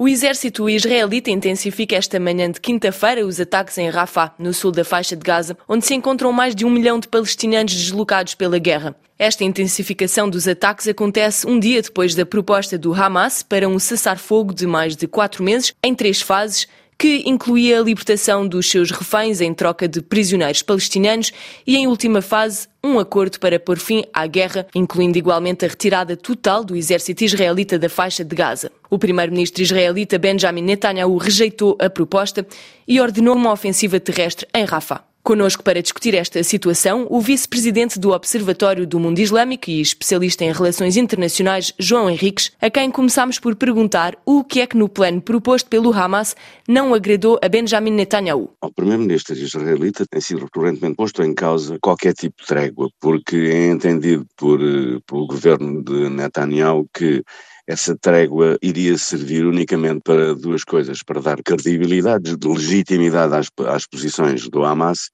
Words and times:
O 0.00 0.06
exército 0.06 0.70
israelita 0.70 1.28
intensifica 1.28 1.96
esta 1.96 2.20
manhã 2.20 2.48
de 2.48 2.60
quinta-feira 2.60 3.26
os 3.26 3.40
ataques 3.40 3.76
em 3.78 3.90
Rafah, 3.90 4.32
no 4.38 4.54
sul 4.54 4.70
da 4.70 4.84
faixa 4.84 5.16
de 5.16 5.24
Gaza, 5.24 5.58
onde 5.68 5.84
se 5.84 5.92
encontram 5.92 6.30
mais 6.30 6.54
de 6.54 6.64
um 6.64 6.70
milhão 6.70 7.00
de 7.00 7.08
palestinianos 7.08 7.74
deslocados 7.74 8.36
pela 8.36 8.60
guerra. 8.60 8.94
Esta 9.18 9.42
intensificação 9.42 10.30
dos 10.30 10.46
ataques 10.46 10.86
acontece 10.86 11.48
um 11.48 11.58
dia 11.58 11.82
depois 11.82 12.14
da 12.14 12.24
proposta 12.24 12.78
do 12.78 12.94
Hamas 12.94 13.42
para 13.42 13.68
um 13.68 13.76
cessar-fogo 13.76 14.54
de 14.54 14.68
mais 14.68 14.94
de 14.94 15.08
quatro 15.08 15.42
meses, 15.42 15.74
em 15.82 15.92
três 15.92 16.22
fases, 16.22 16.68
que 16.98 17.22
incluía 17.26 17.78
a 17.78 17.82
libertação 17.82 18.46
dos 18.46 18.68
seus 18.68 18.90
reféns 18.90 19.40
em 19.40 19.54
troca 19.54 19.86
de 19.86 20.02
prisioneiros 20.02 20.62
palestinianos 20.62 21.32
e, 21.64 21.76
em 21.76 21.86
última 21.86 22.20
fase, 22.20 22.66
um 22.82 22.98
acordo 22.98 23.38
para 23.38 23.60
pôr 23.60 23.78
fim 23.78 24.04
à 24.12 24.26
guerra, 24.26 24.66
incluindo 24.74 25.16
igualmente 25.16 25.64
a 25.64 25.68
retirada 25.68 26.16
total 26.16 26.64
do 26.64 26.74
exército 26.74 27.22
israelita 27.22 27.78
da 27.78 27.88
faixa 27.88 28.24
de 28.24 28.34
Gaza. 28.34 28.72
O 28.90 28.98
primeiro-ministro 28.98 29.62
israelita 29.62 30.18
Benjamin 30.18 30.62
Netanyahu 30.62 31.16
rejeitou 31.18 31.78
a 31.80 31.88
proposta 31.88 32.44
e 32.86 33.00
ordenou 33.00 33.36
uma 33.36 33.52
ofensiva 33.52 34.00
terrestre 34.00 34.48
em 34.52 34.64
Rafah. 34.64 35.04
Conosco 35.28 35.62
para 35.62 35.82
discutir 35.82 36.14
esta 36.14 36.42
situação, 36.42 37.06
o 37.10 37.20
vice-presidente 37.20 37.98
do 37.98 38.12
Observatório 38.12 38.86
do 38.86 38.98
Mundo 38.98 39.18
Islâmico 39.18 39.68
e 39.68 39.78
especialista 39.78 40.42
em 40.42 40.50
relações 40.50 40.96
internacionais, 40.96 41.70
João 41.78 42.08
Henriques, 42.08 42.50
a 42.58 42.70
quem 42.70 42.90
começamos 42.90 43.38
por 43.38 43.54
perguntar 43.54 44.16
o 44.24 44.42
que 44.42 44.62
é 44.62 44.66
que 44.66 44.74
no 44.74 44.88
plano 44.88 45.20
proposto 45.20 45.68
pelo 45.68 45.92
Hamas 45.92 46.34
não 46.66 46.94
agradou 46.94 47.38
a 47.42 47.46
Benjamin 47.50 47.90
Netanyahu. 47.90 48.54
O 48.62 48.72
primeiro-ministro 48.72 49.36
israelita 49.36 50.06
tem 50.10 50.22
sido 50.22 50.44
recorrentemente 50.44 50.96
posto 50.96 51.22
em 51.22 51.34
causa 51.34 51.78
qualquer 51.78 52.14
tipo 52.14 52.40
de 52.40 52.46
trégua, 52.46 52.88
porque 52.98 53.36
é 53.36 53.66
entendido 53.66 54.26
por, 54.34 54.58
eh, 54.62 54.98
pelo 55.06 55.26
governo 55.26 55.84
de 55.84 56.08
Netanyahu 56.08 56.88
que 56.90 57.22
essa 57.68 57.94
trégua 57.94 58.56
iria 58.62 58.96
servir 58.96 59.44
unicamente 59.44 60.00
para 60.02 60.34
duas 60.34 60.64
coisas, 60.64 61.02
para 61.02 61.20
dar 61.20 61.42
credibilidade, 61.42 62.34
legitimidade 62.42 63.34
às, 63.34 63.50
às 63.66 63.86
posições 63.86 64.48
do 64.48 64.64
Hamas, 64.64 65.10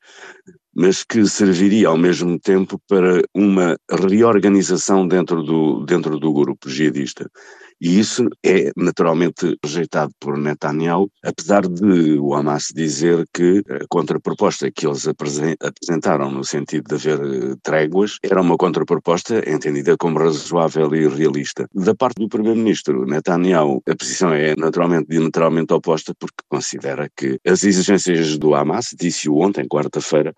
mas 0.72 1.02
que 1.02 1.26
serviria 1.26 1.88
ao 1.88 1.98
mesmo 1.98 2.38
tempo 2.38 2.80
para 2.88 3.24
uma 3.34 3.76
reorganização 3.90 5.06
dentro 5.06 5.42
do, 5.42 5.84
dentro 5.84 6.16
do 6.20 6.32
grupo 6.32 6.70
jihadista. 6.70 7.28
E 7.84 8.00
isso 8.00 8.30
é 8.42 8.72
naturalmente 8.74 9.58
rejeitado 9.62 10.10
por 10.18 10.38
Netanyahu, 10.38 11.10
apesar 11.22 11.68
de 11.68 12.18
o 12.18 12.32
Hamas 12.32 12.68
dizer 12.74 13.26
que 13.30 13.62
a 13.68 13.84
contraproposta 13.90 14.70
que 14.70 14.86
eles 14.86 15.06
apresentaram 15.06 16.30
no 16.30 16.42
sentido 16.42 16.88
de 16.88 16.94
haver 16.94 17.20
eh, 17.20 17.56
tréguas 17.62 18.16
era 18.22 18.40
uma 18.40 18.56
contraproposta 18.56 19.34
entendida 19.46 19.98
como 19.98 20.18
razoável 20.18 20.94
e 20.94 21.06
realista. 21.08 21.68
Da 21.74 21.94
parte 21.94 22.22
do 22.22 22.28
primeiro-ministro 22.30 23.04
Netanyahu, 23.04 23.82
a 23.86 23.94
posição 23.94 24.32
é 24.32 24.54
naturalmente 24.56 25.08
diametralmente 25.10 25.74
oposta 25.74 26.14
porque 26.18 26.42
considera 26.48 27.06
que 27.14 27.38
as 27.46 27.64
exigências 27.64 28.38
do 28.38 28.54
Hamas, 28.54 28.94
disse-o 28.98 29.36
ontem, 29.36 29.68
quarta-feira, 29.68 30.32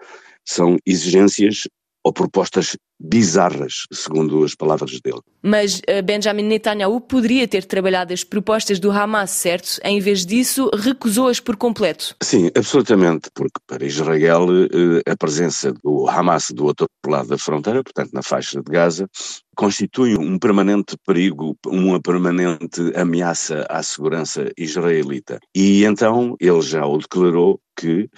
são 0.44 0.78
exigências 0.84 1.69
ou 2.06 2.12
propostas 2.12 2.76
bizarras, 3.00 3.82
segundo 3.92 4.44
as 4.44 4.54
palavras 4.54 5.00
dele. 5.00 5.18
Mas 5.42 5.80
uh, 5.80 6.02
Benjamin 6.04 6.44
Netanyahu 6.44 7.00
poderia 7.00 7.48
ter 7.48 7.64
trabalhado 7.64 8.12
as 8.12 8.22
propostas 8.22 8.78
do 8.78 8.92
Hamas, 8.92 9.32
certo? 9.32 9.80
Em 9.82 9.98
vez 9.98 10.24
disso, 10.24 10.70
recusou-as 10.72 11.40
por 11.40 11.56
completo. 11.56 12.14
Sim, 12.22 12.48
absolutamente, 12.56 13.28
porque 13.34 13.58
para 13.66 13.84
Israel 13.84 14.46
uh, 14.48 15.00
a 15.04 15.16
presença 15.16 15.72
do 15.82 16.08
Hamas 16.08 16.46
do 16.54 16.66
outro 16.66 16.86
lado 17.08 17.28
da 17.28 17.38
fronteira, 17.38 17.82
portanto 17.82 18.12
na 18.12 18.22
faixa 18.22 18.62
de 18.62 18.70
Gaza, 18.70 19.08
constitui 19.56 20.16
um 20.16 20.38
permanente 20.38 20.96
perigo, 21.04 21.56
uma 21.66 22.00
permanente 22.00 22.92
ameaça 22.94 23.66
à 23.68 23.82
segurança 23.82 24.48
israelita. 24.56 25.41
E 25.52 25.84
então 25.84 26.36
ele 26.38 26.62
já 26.62 26.86
o 26.86 26.98
declarou 26.98 27.60
que 27.76 28.08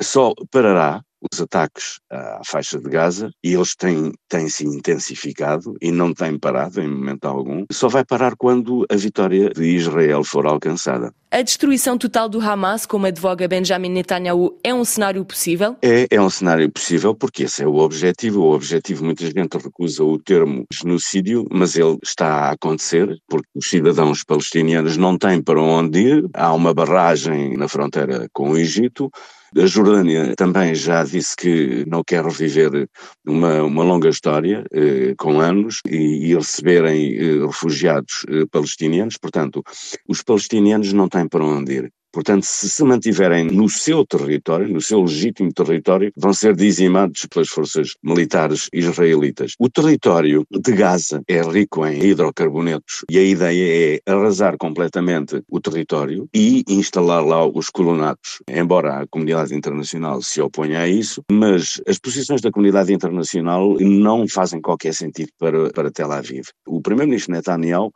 só 0.00 0.32
parará 0.50 1.02
os 1.32 1.40
ataques 1.40 2.00
à 2.10 2.40
faixa 2.44 2.78
de 2.78 2.88
Gaza 2.88 3.30
e 3.42 3.54
eles 3.54 3.74
têm, 3.74 4.12
têm 4.28 4.48
se 4.48 4.64
intensificado 4.66 5.76
e 5.80 5.90
não 5.90 6.12
têm 6.12 6.38
parado 6.38 6.80
em 6.80 6.88
momento 6.88 7.24
algum. 7.26 7.64
Só 7.70 7.88
vai 7.88 8.04
parar 8.04 8.34
quando 8.36 8.86
a 8.90 8.96
vitória 8.96 9.50
de 9.50 9.64
Israel 9.64 10.24
for 10.24 10.46
alcançada. 10.46 11.12
A 11.34 11.42
destruição 11.42 11.98
total 11.98 12.28
do 12.28 12.40
Hamas, 12.40 12.86
como 12.86 13.06
advoga 13.06 13.48
Benjamin 13.48 13.88
Netanyahu, 13.88 14.56
é 14.62 14.72
um 14.72 14.84
cenário 14.84 15.24
possível? 15.24 15.76
É, 15.82 16.06
é 16.08 16.20
um 16.20 16.30
cenário 16.30 16.70
possível 16.70 17.12
porque 17.12 17.42
esse 17.42 17.64
é 17.64 17.66
o 17.66 17.74
objetivo. 17.74 18.42
O 18.42 18.54
objetivo, 18.54 19.04
muita 19.04 19.26
gente 19.26 19.58
recusa 19.58 20.04
o 20.04 20.16
termo 20.16 20.64
genocídio, 20.72 21.44
mas 21.50 21.74
ele 21.74 21.98
está 22.04 22.26
a 22.26 22.50
acontecer 22.52 23.18
porque 23.28 23.48
os 23.52 23.68
cidadãos 23.68 24.22
palestinianos 24.22 24.96
não 24.96 25.18
têm 25.18 25.42
para 25.42 25.60
onde 25.60 25.98
ir. 25.98 26.24
Há 26.34 26.52
uma 26.52 26.72
barragem 26.72 27.56
na 27.56 27.66
fronteira 27.66 28.28
com 28.32 28.50
o 28.50 28.56
Egito. 28.56 29.10
A 29.56 29.66
Jordânia 29.66 30.34
também 30.34 30.74
já 30.74 31.04
disse 31.04 31.36
que 31.36 31.84
não 31.86 32.02
quer 32.02 32.24
reviver 32.24 32.88
uma, 33.24 33.62
uma 33.62 33.84
longa 33.84 34.08
história, 34.08 34.64
eh, 34.72 35.14
com 35.16 35.38
anos, 35.40 35.80
e, 35.86 36.26
e 36.26 36.34
receberem 36.34 37.14
eh, 37.14 37.46
refugiados 37.46 38.26
eh, 38.28 38.46
palestinianos. 38.50 39.16
Portanto, 39.16 39.62
os 40.08 40.22
palestinianos 40.22 40.92
não 40.92 41.08
têm 41.08 41.28
para 41.28 41.44
onde 41.44 41.72
ir. 41.72 41.92
Portanto, 42.14 42.44
se 42.44 42.70
se 42.70 42.84
mantiverem 42.84 43.46
no 43.46 43.68
seu 43.68 44.06
território, 44.06 44.68
no 44.68 44.80
seu 44.80 45.00
legítimo 45.00 45.52
território, 45.52 46.12
vão 46.16 46.32
ser 46.32 46.54
dizimados 46.54 47.26
pelas 47.26 47.48
forças 47.48 47.96
militares 48.00 48.68
israelitas. 48.72 49.54
O 49.58 49.68
território 49.68 50.46
de 50.48 50.72
Gaza 50.72 51.20
é 51.26 51.42
rico 51.42 51.84
em 51.84 52.00
hidrocarbonetos 52.00 53.04
e 53.10 53.18
a 53.18 53.22
ideia 53.22 53.96
é 54.06 54.12
arrasar 54.12 54.56
completamente 54.56 55.42
o 55.48 55.60
território 55.60 56.28
e 56.32 56.62
instalar 56.68 57.24
lá 57.26 57.44
os 57.44 57.68
colonatos. 57.68 58.38
Embora 58.48 59.00
a 59.00 59.06
comunidade 59.08 59.52
internacional 59.52 60.22
se 60.22 60.40
oponha 60.40 60.82
a 60.82 60.88
isso, 60.88 61.20
mas 61.28 61.80
as 61.84 61.98
posições 61.98 62.40
da 62.40 62.52
comunidade 62.52 62.92
internacional 62.92 63.76
não 63.80 64.28
fazem 64.28 64.60
qualquer 64.60 64.94
sentido 64.94 65.30
para, 65.36 65.70
para 65.70 65.90
Tel 65.90 66.12
Aviv. 66.12 66.46
O 66.64 66.80
primeiro-ministro 66.80 67.32
Netanyahu 67.32 67.92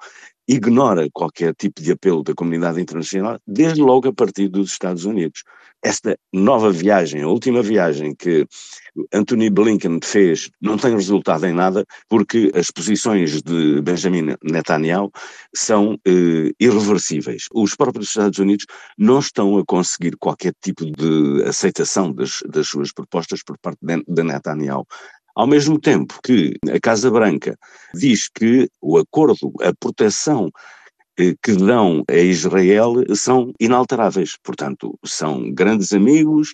ignora 0.49 1.09
qualquer 1.13 1.55
tipo 1.55 1.83
de 1.83 1.93
apelo 1.93 2.23
da 2.23 2.35
comunidade 2.35 2.81
internacional, 2.81 3.39
desde 3.47 3.83
logo 3.83 4.09
a 4.09 4.13
partir 4.13 4.49
dos 4.49 4.73
Estados 4.73 5.05
Unidos. 5.05 5.45
Esta 5.81 6.19
nova 6.33 6.73
viagem, 6.73 7.23
a 7.23 7.29
última 7.29 7.63
viagem 7.63 8.13
que 8.13 8.45
Anthony 9.13 9.49
Blinken 9.49 10.01
fez, 10.03 10.51
não 10.61 10.77
tem 10.77 10.93
resultado 10.93 11.47
em 11.47 11.53
nada, 11.53 11.85
porque 12.09 12.51
as 12.53 12.69
posições 12.71 13.41
de 13.43 13.81
Benjamin 13.83 14.35
Netanyahu 14.43 15.13
são 15.55 15.97
eh, 16.05 16.51
irreversíveis. 16.59 17.45
Os 17.55 17.77
próprios 17.77 18.09
Estados 18.09 18.41
Unidos 18.41 18.67
não 18.97 19.21
estão 19.21 19.57
a 19.57 19.65
conseguir 19.65 20.17
qualquer 20.17 20.53
tipo 20.61 20.85
de 20.85 21.45
aceitação 21.45 22.13
das, 22.13 22.43
das 22.49 22.67
suas 22.67 22.93
propostas 22.93 23.45
por 23.45 23.57
parte 23.59 23.79
de, 23.81 24.03
de 24.09 24.23
Netanyahu. 24.25 24.85
Ao 25.39 25.47
mesmo 25.47 25.79
tempo 25.79 26.19
que 26.25 26.57
a 26.69 26.81
Casa 26.81 27.09
Branca 27.13 27.57
diz 27.95 28.29
que 28.29 28.69
o 28.83 28.99
acordo, 28.99 29.53
a 29.63 29.73
proteção 29.79 30.51
eh, 31.17 31.33
que 31.41 31.53
dão 31.53 32.03
a 32.11 32.17
Israel 32.17 32.95
são 33.15 33.53
inalteráveis. 33.61 34.33
Portanto, 34.43 34.99
são 35.05 35.49
grandes 35.55 35.93
amigos 35.93 36.53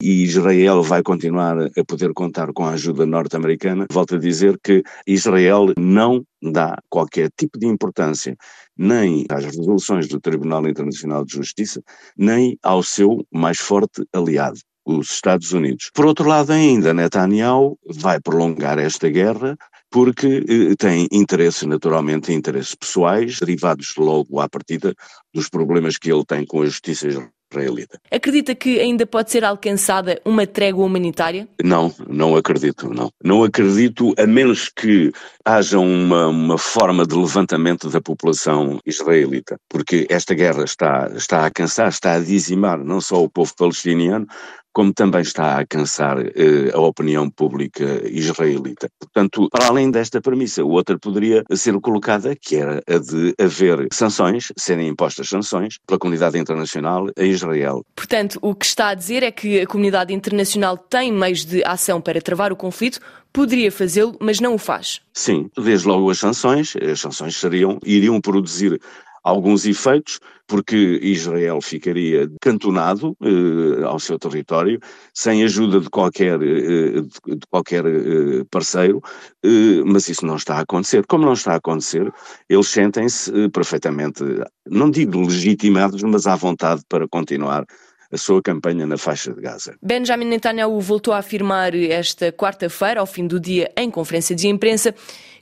e 0.00 0.22
Israel 0.22 0.80
vai 0.80 1.02
continuar 1.02 1.56
a 1.76 1.84
poder 1.84 2.12
contar 2.12 2.52
com 2.52 2.64
a 2.64 2.74
ajuda 2.74 3.04
norte-americana. 3.04 3.86
Volto 3.90 4.14
a 4.14 4.18
dizer 4.18 4.56
que 4.62 4.84
Israel 5.08 5.72
não 5.76 6.24
dá 6.40 6.78
qualquer 6.88 7.30
tipo 7.36 7.58
de 7.58 7.66
importância 7.66 8.36
nem 8.78 9.26
às 9.28 9.44
resoluções 9.44 10.06
do 10.06 10.20
Tribunal 10.20 10.68
Internacional 10.68 11.24
de 11.24 11.34
Justiça, 11.34 11.82
nem 12.16 12.56
ao 12.62 12.80
seu 12.84 13.26
mais 13.32 13.58
forte 13.58 14.04
aliado 14.12 14.60
os 14.98 15.10
Estados 15.10 15.52
Unidos. 15.52 15.90
Por 15.94 16.06
outro 16.06 16.28
lado, 16.28 16.52
ainda 16.52 16.94
Netanyahu 16.94 17.78
vai 17.86 18.20
prolongar 18.20 18.78
esta 18.78 19.08
guerra 19.08 19.56
porque 19.90 20.44
eh, 20.48 20.74
tem 20.78 21.08
interesses, 21.10 21.64
naturalmente, 21.64 22.32
interesses 22.32 22.74
pessoais, 22.74 23.40
derivados 23.40 23.94
logo 23.96 24.40
à 24.40 24.48
partida 24.48 24.94
dos 25.34 25.48
problemas 25.48 25.98
que 25.98 26.12
ele 26.12 26.24
tem 26.24 26.46
com 26.46 26.62
a 26.62 26.66
justiça 26.66 27.08
israelita. 27.52 28.00
Acredita 28.10 28.54
que 28.54 28.78
ainda 28.78 29.04
pode 29.04 29.30
ser 29.32 29.44
alcançada 29.44 30.20
uma 30.24 30.46
trégua 30.46 30.84
humanitária? 30.84 31.48
Não, 31.62 31.92
não 32.08 32.36
acredito, 32.36 32.88
não. 32.88 33.10
Não 33.22 33.42
acredito, 33.42 34.14
a 34.16 34.26
menos 34.26 34.68
que 34.68 35.10
haja 35.44 35.78
uma, 35.78 36.28
uma 36.28 36.58
forma 36.58 37.04
de 37.04 37.16
levantamento 37.16 37.90
da 37.90 38.00
população 38.00 38.78
israelita, 38.86 39.56
porque 39.68 40.06
esta 40.08 40.34
guerra 40.34 40.62
está, 40.62 41.10
está 41.16 41.44
a 41.44 41.50
cansar, 41.50 41.88
está 41.88 42.12
a 42.12 42.20
dizimar 42.20 42.78
não 42.78 43.00
só 43.00 43.22
o 43.22 43.28
povo 43.28 43.52
palestiniano, 43.56 44.26
como 44.72 44.92
também 44.92 45.22
está 45.22 45.58
a 45.58 45.66
cansar 45.66 46.18
eh, 46.18 46.70
a 46.72 46.80
opinião 46.80 47.28
pública 47.28 48.02
israelita. 48.08 48.88
Portanto, 48.98 49.48
para 49.50 49.66
além 49.66 49.90
desta 49.90 50.20
premissa, 50.20 50.64
outra 50.64 50.98
poderia 50.98 51.44
ser 51.52 51.78
colocada, 51.80 52.36
que 52.36 52.56
era 52.56 52.82
a 52.86 52.98
de 52.98 53.34
haver 53.38 53.88
sanções, 53.92 54.52
serem 54.56 54.88
impostas 54.88 55.28
sanções 55.28 55.78
pela 55.86 55.98
comunidade 55.98 56.38
internacional 56.38 57.08
a 57.16 57.22
Israel. 57.22 57.84
Portanto, 57.94 58.38
o 58.40 58.54
que 58.54 58.64
está 58.64 58.88
a 58.88 58.94
dizer 58.94 59.22
é 59.22 59.30
que 59.30 59.60
a 59.60 59.66
comunidade 59.66 60.12
internacional 60.12 60.76
tem 60.76 61.12
meios 61.12 61.44
de 61.44 61.64
ação 61.64 62.00
para 62.00 62.20
travar 62.20 62.52
o 62.52 62.56
conflito, 62.56 63.00
poderia 63.32 63.70
fazê-lo, 63.70 64.16
mas 64.20 64.40
não 64.40 64.54
o 64.54 64.58
faz. 64.58 65.00
Sim, 65.12 65.50
desde 65.56 65.86
logo 65.86 66.10
as 66.10 66.18
sanções, 66.18 66.74
as 66.76 67.00
sanções 67.00 67.36
seriam, 67.36 67.78
iriam 67.84 68.20
produzir 68.20 68.80
alguns 69.22 69.66
efeitos, 69.66 70.20
porque 70.46 70.98
Israel 71.02 71.60
ficaria 71.60 72.28
cantonado 72.40 73.16
eh, 73.22 73.84
ao 73.84 73.98
seu 74.00 74.18
território, 74.18 74.80
sem 75.14 75.44
ajuda 75.44 75.80
de 75.80 75.88
qualquer, 75.88 76.40
eh, 76.42 77.00
de 77.02 77.46
qualquer 77.50 77.84
eh, 77.86 78.44
parceiro, 78.50 79.00
eh, 79.44 79.82
mas 79.86 80.08
isso 80.08 80.26
não 80.26 80.36
está 80.36 80.56
a 80.56 80.60
acontecer. 80.60 81.06
Como 81.06 81.24
não 81.24 81.34
está 81.34 81.52
a 81.52 81.56
acontecer, 81.56 82.10
eles 82.48 82.68
sentem-se 82.68 83.30
eh, 83.32 83.48
perfeitamente, 83.48 84.24
não 84.66 84.90
digo 84.90 85.20
legitimados, 85.20 86.02
mas 86.02 86.26
à 86.26 86.34
vontade 86.36 86.82
para 86.88 87.06
continuar 87.08 87.64
a 88.10 88.16
sua 88.16 88.42
campanha 88.42 88.86
na 88.86 88.96
faixa 88.96 89.32
de 89.32 89.40
Gaza. 89.40 89.74
Benjamin 89.82 90.26
Netanyahu 90.26 90.80
voltou 90.80 91.14
a 91.14 91.18
afirmar 91.18 91.74
esta 91.74 92.32
quarta-feira, 92.32 93.00
ao 93.00 93.06
fim 93.06 93.26
do 93.26 93.38
dia, 93.38 93.70
em 93.76 93.90
conferência 93.90 94.34
de 94.34 94.48
imprensa, 94.48 94.94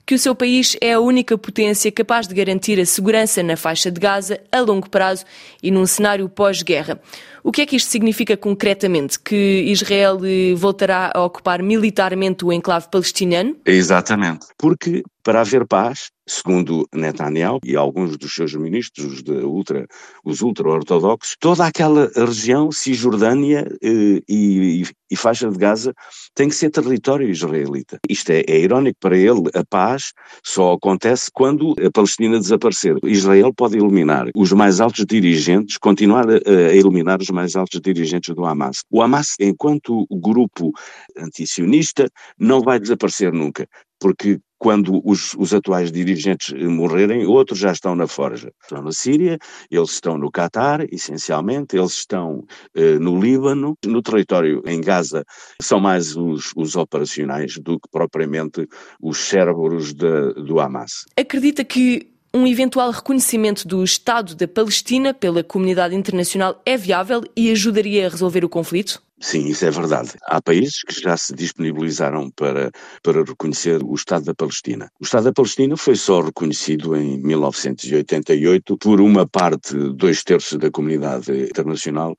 que 0.09 0.15
o 0.15 0.19
seu 0.19 0.35
país 0.35 0.75
é 0.81 0.95
a 0.95 1.01
única 1.01 1.37
potência 1.37 1.93
capaz 1.93 2.27
de 2.27 2.35
garantir 2.35 2.81
a 2.81 2.87
segurança 2.87 3.43
na 3.43 3.59
faixa 3.59 3.91
de 3.91 4.01
Gaza 4.01 4.41
a 4.51 4.59
longo 4.61 4.89
prazo 4.89 5.27
e 5.63 5.71
num 5.71 5.85
cenário 5.85 6.27
pós-guerra. 6.31 6.99
O 7.45 7.53
que 7.53 7.61
é 7.61 7.67
que 7.67 7.77
isto 7.77 7.91
significa 7.91 8.35
concretamente? 8.35 9.21
Que 9.21 9.65
Israel 9.67 10.19
eh, 10.25 10.55
voltará 10.55 11.13
a 11.15 11.23
ocupar 11.23 11.63
militarmente 11.63 12.43
o 12.43 12.51
enclave 12.51 12.89
palestiniano? 12.91 13.55
Exatamente. 13.67 14.47
Porque 14.57 15.03
para 15.23 15.43
haver 15.43 15.67
paz, 15.67 16.09
segundo 16.29 16.87
Netanyahu 16.95 17.59
e 17.65 17.75
alguns 17.75 18.17
dos 18.17 18.35
seus 18.35 18.55
ministros, 18.55 19.23
de 19.23 19.33
ultra, 19.33 19.87
os 20.25 20.43
ultra-ortodoxos, 20.43 21.37
toda 21.41 21.67
aquela 21.67 22.11
região, 22.15 22.71
Cisjordânia 22.71 23.67
eh, 23.83 24.21
e, 24.29 24.85
e, 25.11 25.17
faixa 25.17 25.51
de 25.51 25.57
Gaza, 25.57 25.95
tem 26.35 26.49
que 26.49 26.55
ser 26.55 26.71
território 26.71 27.29
israelita. 27.29 27.99
Isto 28.09 28.31
é, 28.31 28.45
é 28.47 28.61
irónico 28.61 28.99
para 29.01 29.17
ele, 29.17 29.49
a 29.55 29.65
paz 29.65 30.13
só 30.45 30.75
acontece 30.75 31.31
quando 31.33 31.75
a 31.85 31.91
Palestina 31.91 32.39
desaparecer. 32.39 32.97
Israel 33.05 33.53
pode 33.55 33.79
eliminar 33.79 34.27
os 34.37 34.53
mais 34.53 34.81
altos 34.81 35.07
dirigentes, 35.07 35.79
continuar 35.79 36.29
a, 36.29 36.35
a 36.35 36.75
eliminar 36.75 37.21
os 37.21 37.31
mais 37.31 37.57
altos 37.57 37.81
dirigentes 37.81 38.35
do 38.35 38.45
Hamas. 38.45 38.83
O 38.91 39.03
Hamas, 39.03 39.35
enquanto 39.41 40.07
grupo 40.11 40.73
antisionista, 41.17 42.09
não 42.39 42.61
vai 42.61 42.79
desaparecer 42.79 43.33
nunca, 43.33 43.67
porque 43.99 44.39
quando 44.59 45.01
os, 45.05 45.35
os, 45.35 45.55
atuais 45.55 45.93
dirigentes 45.93 46.53
morrerem, 46.53 47.25
outros 47.27 47.59
já 47.59 47.73
estão 47.73 47.95
na 47.95 48.07
forja. 48.07 48.53
Estão 48.63 48.83
na 48.83 48.93
Síria, 48.93 49.39
eles 49.71 49.91
estão 49.91 50.19
no 50.19 50.31
Catar, 50.31 50.85
essencialmente, 50.93 51.77
eles 51.77 51.93
estão 51.93 52.45
eh, 52.75 52.99
no 52.99 53.21
Líbano, 53.21 53.77
no 53.87 54.03
território 54.03 54.63
em 54.67 54.81
Gaza 54.81 55.25
são 55.61 55.81
mais 55.81 56.17
os, 56.17 56.53
os 56.57 56.77
operacionais 56.77 57.59
do 57.59 57.79
que 57.79 57.89
propriamente 57.91 58.67
os 59.01 59.19
cérebros 59.19 59.93
de, 59.93 60.35
do 60.35 60.61
Hamas. 60.61 61.05
Acredita 61.17 61.65
que 61.65 62.09
um 62.33 62.47
eventual 62.47 62.91
reconhecimento 62.91 63.67
do 63.67 63.83
Estado 63.83 64.35
da 64.35 64.47
Palestina 64.47 65.15
pela 65.15 65.43
comunidade 65.43 65.95
internacional 65.95 66.61
é 66.65 66.77
viável 66.77 67.23
e 67.37 67.51
ajudaria 67.51 68.07
a 68.07 68.11
resolver 68.11 68.45
o 68.45 68.49
conflito? 68.49 69.03
Sim, 69.21 69.49
isso 69.49 69.65
é 69.65 69.71
verdade. 69.71 70.13
Há 70.29 70.41
países 70.41 70.83
que 70.83 71.01
já 71.01 71.17
se 71.17 71.35
disponibilizaram 71.35 72.31
para, 72.31 72.71
para 73.03 73.25
reconhecer 73.25 73.83
o 73.83 73.95
Estado 73.95 74.27
da 74.27 74.35
Palestina. 74.35 74.89
O 75.01 75.05
Estado 75.05 75.25
da 75.25 75.33
Palestina 75.33 75.77
foi 75.77 75.97
só 75.97 76.21
reconhecido 76.21 76.97
em 76.97 77.19
1988 77.19 78.79
por 78.79 79.01
uma 79.01 79.27
parte, 79.27 79.75
dois 79.95 80.23
terços 80.23 80.57
da 80.57 80.71
comunidade 80.71 81.33
internacional, 81.33 82.15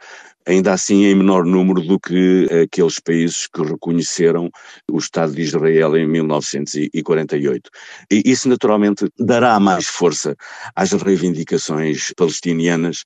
ainda 0.46 0.74
assim 0.74 1.06
em 1.06 1.16
menor 1.16 1.46
número 1.46 1.82
do 1.82 1.98
que 2.00 2.48
aqueles 2.64 3.00
países 3.00 3.48
que 3.48 3.62
reconheceram 3.62 4.50
o 4.92 4.98
Estado 4.98 5.34
de 5.34 5.42
Israel 5.42 5.96
em 5.96 6.06
1948. 6.08 7.70
E 8.12 8.24
isso 8.26 8.50
naturalmente 8.50 9.08
dará 9.18 9.58
mais 9.60 9.88
força 9.88 10.36
às 10.76 10.92
reivindicações 10.92 12.12
palestinianas, 12.18 13.06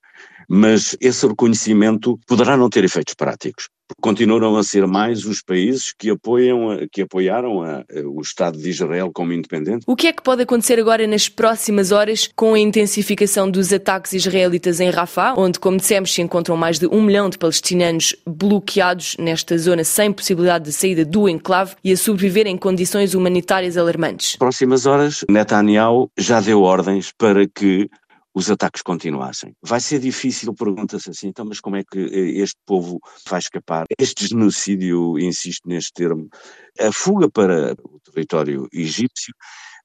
mas 0.49 0.95
esse 0.99 1.27
reconhecimento 1.27 2.19
poderá 2.27 2.57
não 2.57 2.69
ter 2.69 2.83
efeitos 2.83 3.13
práticos 3.13 3.67
continuam 4.01 4.57
a 4.57 4.63
ser 4.63 4.87
mais 4.87 5.25
os 5.25 5.41
países 5.41 5.93
que, 5.97 6.09
apoiam, 6.09 6.77
que 6.91 7.01
apoiaram 7.01 7.61
a, 7.61 7.77
a, 7.77 7.83
o 8.05 8.21
Estado 8.21 8.57
de 8.57 8.69
Israel 8.69 9.11
como 9.13 9.33
independente. 9.33 9.83
O 9.87 9.95
que 9.95 10.07
é 10.07 10.13
que 10.13 10.23
pode 10.23 10.43
acontecer 10.43 10.79
agora 10.79 11.05
nas 11.07 11.29
próximas 11.29 11.91
horas 11.91 12.29
com 12.35 12.53
a 12.53 12.59
intensificação 12.59 13.49
dos 13.49 13.71
ataques 13.71 14.13
israelitas 14.13 14.79
em 14.79 14.89
Rafah, 14.89 15.35
onde, 15.37 15.59
como 15.59 15.77
dissemos, 15.77 16.13
se 16.13 16.21
encontram 16.21 16.55
mais 16.57 16.79
de 16.79 16.87
um 16.87 17.01
milhão 17.01 17.29
de 17.29 17.37
palestinianos 17.37 18.15
bloqueados 18.27 19.15
nesta 19.19 19.57
zona 19.57 19.83
sem 19.83 20.11
possibilidade 20.11 20.65
de 20.65 20.73
saída 20.73 21.05
do 21.05 21.27
enclave 21.29 21.75
e 21.83 21.91
a 21.91 21.97
sobreviver 21.97 22.47
em 22.47 22.57
condições 22.57 23.13
humanitárias 23.13 23.77
alarmantes? 23.77 24.35
Próximas 24.37 24.85
horas, 24.85 25.23
Netanyahu 25.29 26.09
já 26.17 26.39
deu 26.39 26.61
ordens 26.61 27.11
para 27.17 27.47
que 27.47 27.89
os 28.33 28.49
ataques 28.49 28.81
continuassem. 28.81 29.55
Vai 29.61 29.79
ser 29.79 29.99
difícil, 29.99 30.53
pergunta-se 30.53 31.09
assim, 31.09 31.27
então, 31.27 31.45
mas 31.45 31.59
como 31.59 31.75
é 31.75 31.83
que 31.83 31.99
eh, 31.99 32.41
este 32.41 32.59
povo 32.65 32.99
vai 33.29 33.39
escapar? 33.39 33.85
Este 33.97 34.27
genocídio, 34.27 35.19
insisto 35.19 35.67
neste 35.67 35.93
termo, 35.93 36.27
a 36.79 36.91
fuga 36.91 37.29
para 37.29 37.73
o 37.83 37.99
território 37.99 38.67
egípcio 38.73 39.33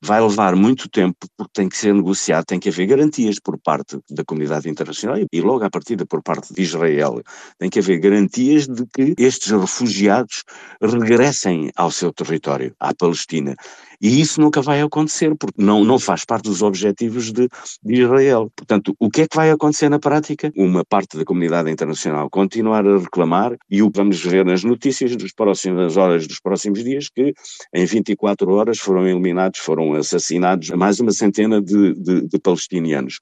vai 0.00 0.20
levar 0.20 0.54
muito 0.54 0.88
tempo 0.88 1.16
porque 1.36 1.52
tem 1.54 1.68
que 1.68 1.76
ser 1.76 1.92
negociado, 1.92 2.44
tem 2.44 2.60
que 2.60 2.68
haver 2.68 2.86
garantias 2.86 3.40
por 3.40 3.58
parte 3.58 3.98
da 4.08 4.24
comunidade 4.24 4.68
internacional 4.68 5.18
e 5.30 5.40
logo 5.40 5.64
à 5.64 5.70
partida 5.70 6.06
por 6.06 6.22
parte 6.22 6.54
de 6.54 6.62
Israel. 6.62 7.20
Tem 7.58 7.68
que 7.68 7.78
haver 7.78 7.98
garantias 7.98 8.66
de 8.66 8.86
que 8.86 9.14
estes 9.18 9.50
refugiados 9.50 10.44
regressem 10.80 11.70
ao 11.76 11.90
seu 11.90 12.12
território, 12.12 12.74
à 12.78 12.94
Palestina. 12.94 13.56
E 14.00 14.20
isso 14.20 14.40
nunca 14.40 14.62
vai 14.62 14.80
acontecer, 14.80 15.34
porque 15.36 15.60
não, 15.60 15.84
não 15.84 15.98
faz 15.98 16.24
parte 16.24 16.44
dos 16.44 16.62
objetivos 16.62 17.32
de, 17.32 17.48
de 17.82 18.02
Israel. 18.02 18.50
Portanto, 18.54 18.94
o 18.98 19.10
que 19.10 19.22
é 19.22 19.28
que 19.28 19.36
vai 19.36 19.50
acontecer 19.50 19.88
na 19.88 19.98
prática? 19.98 20.52
Uma 20.56 20.84
parte 20.84 21.16
da 21.16 21.24
comunidade 21.24 21.70
internacional 21.70 22.30
continuar 22.30 22.86
a 22.86 22.98
reclamar, 22.98 23.56
e 23.68 23.82
o 23.82 23.90
vamos 23.92 24.22
ver 24.24 24.44
nas 24.44 24.62
notícias 24.62 25.16
das 25.16 25.32
próximas 25.32 25.96
horas 25.96 26.26
dos 26.26 26.40
próximos 26.40 26.84
dias, 26.84 27.08
que 27.08 27.34
em 27.74 27.84
24 27.84 28.50
horas 28.52 28.78
foram 28.78 29.06
eliminados, 29.06 29.58
foram 29.58 29.94
assassinados 29.94 30.68
mais 30.70 31.00
uma 31.00 31.10
centena 31.10 31.60
de, 31.60 31.94
de, 31.94 32.28
de 32.28 32.38
palestinianos. 32.38 33.18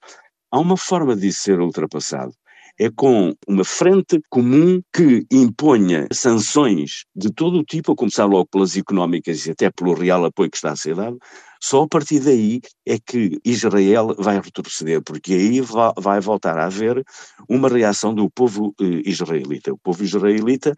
Há 0.51 0.59
uma 0.59 0.77
forma 0.77 1.15
disso 1.15 1.43
ser 1.43 1.59
ultrapassado 1.59 2.33
é 2.79 2.89
com 2.89 3.33
uma 3.47 3.63
frente 3.63 4.19
comum 4.29 4.81
que 4.93 5.25
imponha 5.31 6.07
sanções 6.11 7.05
de 7.15 7.31
todo 7.31 7.59
o 7.59 7.63
tipo, 7.63 7.91
a 7.91 7.95
começar 7.95 8.25
logo 8.25 8.47
pelas 8.51 8.77
económicas 8.77 9.45
e 9.45 9.51
até 9.51 9.71
pelo 9.71 9.93
real 9.93 10.25
apoio 10.25 10.49
que 10.49 10.57
está 10.57 10.71
a 10.71 10.75
ser 10.75 10.95
dado, 10.95 11.17
só 11.61 11.83
a 11.83 11.87
partir 11.87 12.19
daí 12.19 12.61
é 12.85 12.97
que 12.99 13.39
Israel 13.43 14.15
vai 14.17 14.39
retroceder, 14.39 15.01
porque 15.01 15.33
aí 15.33 15.59
vai 15.97 16.19
voltar 16.19 16.57
a 16.57 16.65
haver 16.65 17.03
uma 17.49 17.67
reação 17.67 18.13
do 18.13 18.29
povo 18.29 18.75
eh, 18.79 19.01
israelita. 19.05 19.73
O 19.73 19.77
povo 19.77 20.03
israelita 20.03 20.73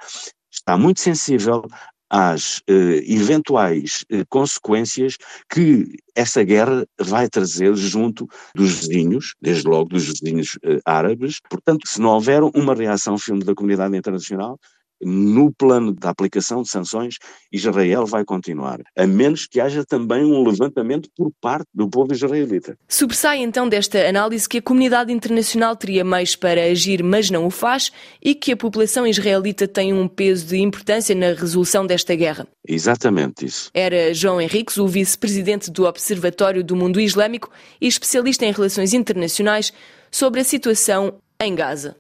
está 0.52 0.78
muito 0.78 1.02
sensível 1.02 1.64
às 2.10 2.62
eh, 2.68 3.04
eventuais 3.06 4.04
eh, 4.10 4.24
consequências 4.28 5.18
que 5.50 5.98
essa 6.16 6.44
guerra 6.44 6.86
vai 7.00 7.30
trazer 7.30 7.76
junto 7.76 8.28
dos 8.56 8.80
vizinhos, 8.80 9.36
desde 9.42 9.68
logo 9.68 9.90
dos 9.90 10.06
vizinhos 10.06 10.58
eh, 10.64 10.80
árabes. 10.86 11.40
Portanto, 11.50 11.88
se 11.88 12.02
não 12.02 12.10
houver 12.10 12.42
uma 12.44 12.74
reação 12.74 13.18
firme 13.18 13.44
da 13.44 13.54
comunidade 13.54 13.96
internacional, 13.96 14.60
no 15.02 15.52
plano 15.52 15.94
da 15.94 16.10
aplicação 16.10 16.62
de 16.62 16.70
sanções, 16.70 17.16
Israel 17.52 18.06
vai 18.06 18.24
continuar, 18.26 18.80
a 18.98 19.08
menos 19.08 19.48
que 19.48 19.60
haja 19.60 19.86
também 19.86 20.24
um 20.24 20.44
levantamento 20.48 21.10
por 21.16 21.32
parte 21.42 21.68
do 21.74 21.90
povo 21.90 22.14
israelita. 22.14 22.78
Sobressai 22.88 23.40
então 23.40 23.68
desta 23.68 24.08
análise 24.08 24.48
que 24.48 24.58
a 24.58 24.62
comunidade 24.62 25.12
internacional 25.12 25.76
teria 25.76 26.04
meios 26.04 26.36
para 26.36 26.64
agir, 26.66 27.04
mas 27.04 27.30
não 27.30 27.46
o 27.46 27.50
faz, 27.50 27.92
e 28.22 28.36
que 28.36 28.52
a 28.52 28.58
população 28.58 29.08
israelita 29.08 29.68
tem 29.68 29.94
um 29.94 30.08
peso 30.08 30.48
de 30.48 30.58
importância 30.58 31.16
na 31.16 31.28
resolução 31.28 31.86
desta 31.86 32.16
guerra. 32.16 32.48
Exatamente 32.68 33.46
isso. 33.46 33.70
Era 33.74 34.14
João 34.14 34.40
Henriques, 34.40 34.78
o 34.78 34.88
vice-presidente 34.88 35.72
do 35.72 35.86
Observatório 35.86 36.64
do 36.64 36.76
Mundo 36.76 37.00
Islâmico 37.00 37.50
e 37.80 37.88
especialista 37.88 38.46
em 38.46 38.52
relações 38.52 38.94
internacionais 38.94 39.74
sobre 40.12 40.42
a 40.42 40.44
situação 40.44 41.20
em 41.42 41.56
Gaza. 41.56 41.96